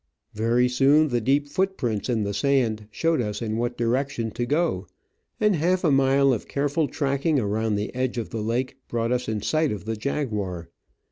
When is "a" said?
5.83-5.91